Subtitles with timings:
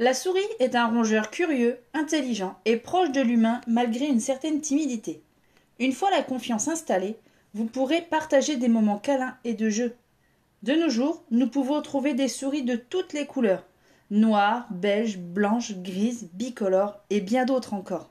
[0.00, 5.22] La souris est un rongeur curieux, intelligent et proche de l'humain malgré une certaine timidité.
[5.78, 7.16] Une fois la confiance installée,
[7.52, 9.94] vous pourrez partager des moments câlins et de jeu.
[10.62, 13.66] De nos jours, nous pouvons trouver des souris de toutes les couleurs
[14.10, 18.08] noires, beige, blanches, grises, bicolores et bien d'autres encore.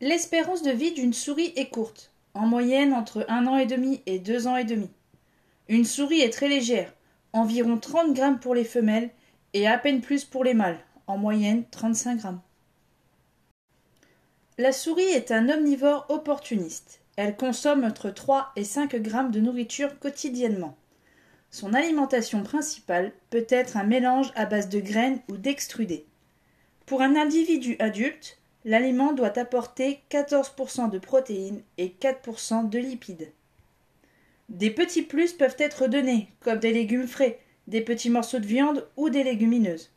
[0.00, 4.20] L'espérance de vie d'une souris est courte, en moyenne entre un an et demi et
[4.20, 4.88] deux ans et demi.
[5.68, 6.94] Une souris est très légère,
[7.32, 9.10] environ 30 grammes pour les femelles
[9.54, 12.40] et à peine plus pour les mâles, en moyenne 35 grammes.
[14.58, 17.00] La souris est un omnivore opportuniste.
[17.16, 20.76] Elle consomme entre 3 et 5 grammes de nourriture quotidiennement.
[21.50, 26.06] Son alimentation principale peut être un mélange à base de graines ou d'extrudés.
[26.86, 33.32] Pour un individu adulte, l'aliment doit apporter 14% de protéines et 4% de lipides.
[34.48, 38.86] Des petits plus peuvent être donnés, comme des légumes frais, des petits morceaux de viande
[38.96, 39.92] ou des légumineuses.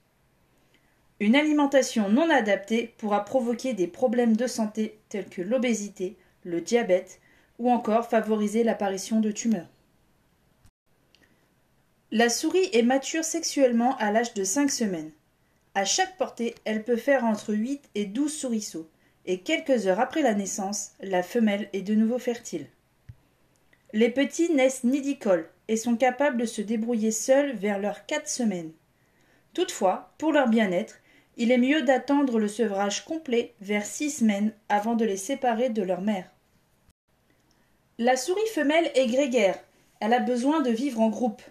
[1.19, 7.19] Une alimentation non adaptée pourra provoquer des problèmes de santé tels que l'obésité, le diabète
[7.57, 9.69] ou encore favoriser l'apparition de tumeurs.
[12.11, 15.11] La souris est mature sexuellement à l'âge de 5 semaines.
[15.73, 18.87] À chaque portée, elle peut faire entre 8 et 12 souriceaux,
[19.25, 22.67] et quelques heures après la naissance, la femelle est de nouveau fertile.
[23.93, 28.72] Les petits naissent nidicoles et sont capables de se débrouiller seuls vers leurs 4 semaines.
[29.53, 31.00] Toutefois, pour leur bien-être,
[31.38, 35.81] il est mieux d'attendre le sevrage complet vers 6 semaines avant de les séparer de
[35.81, 36.30] leur mère.
[37.97, 39.59] La souris femelle est grégaire,
[40.00, 41.42] elle a besoin de vivre en groupe.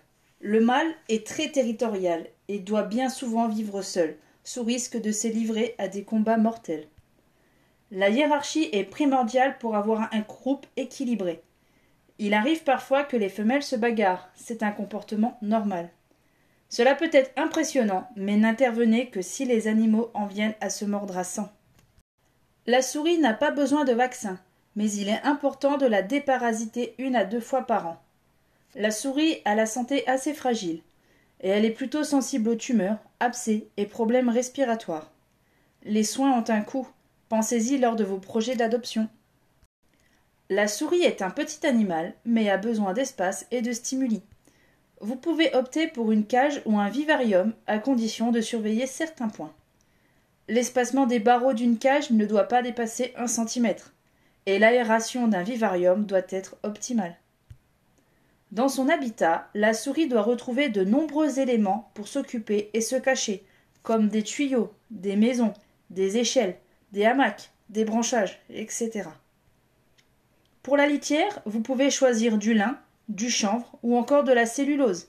[0.40, 5.28] Le mâle est très territorial et doit bien souvent vivre seul, sous risque de se
[5.28, 6.88] livrer à des combats mortels.
[7.90, 11.42] La hiérarchie est primordiale pour avoir un groupe équilibré.
[12.24, 15.88] Il arrive parfois que les femelles se bagarrent, c'est un comportement normal.
[16.68, 21.18] Cela peut être impressionnant, mais n'intervenez que si les animaux en viennent à se mordre
[21.18, 21.50] à sang.
[22.68, 24.38] La souris n'a pas besoin de vaccin,
[24.76, 28.00] mais il est important de la déparasiter une à deux fois par an.
[28.76, 30.80] La souris a la santé assez fragile,
[31.40, 35.10] et elle est plutôt sensible aux tumeurs, abcès et problèmes respiratoires.
[35.82, 36.86] Les soins ont un coût,
[37.28, 39.08] pensez-y lors de vos projets d'adoption.
[40.54, 44.20] La souris est un petit animal, mais a besoin d'espace et de stimuli.
[45.00, 49.54] Vous pouvez opter pour une cage ou un vivarium à condition de surveiller certains points.
[50.48, 53.94] L'espacement des barreaux d'une cage ne doit pas dépasser un centimètre,
[54.44, 57.16] et l'aération d'un vivarium doit être optimale.
[58.50, 63.42] Dans son habitat, la souris doit retrouver de nombreux éléments pour s'occuper et se cacher,
[63.82, 65.54] comme des tuyaux, des maisons,
[65.88, 66.58] des échelles,
[66.92, 69.08] des hamacs, des branchages, etc.
[70.62, 72.78] Pour la litière, vous pouvez choisir du lin,
[73.08, 75.08] du chanvre ou encore de la cellulose.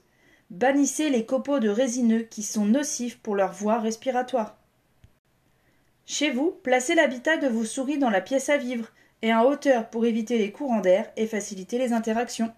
[0.49, 4.57] Bannissez les copeaux de résineux qui sont nocifs pour leur voie respiratoire.
[6.05, 8.87] Chez vous, placez l'habitat de vos souris dans la pièce à vivre
[9.21, 12.53] et en hauteur pour éviter les courants d'air et faciliter les interactions.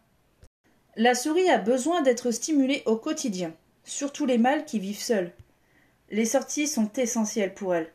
[0.96, 5.32] La souris a besoin d'être stimulée au quotidien, surtout les mâles qui vivent seuls.
[6.10, 7.92] Les sorties sont essentielles pour elle.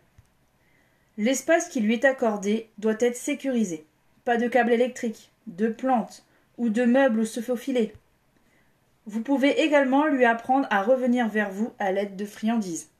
[1.17, 3.87] L'espace qui lui est accordé doit être sécurisé.
[4.25, 6.25] Pas de câbles électriques, de plantes
[6.59, 7.95] ou de meubles où se faufiler.
[9.07, 12.91] Vous pouvez également lui apprendre à revenir vers vous à l'aide de friandises.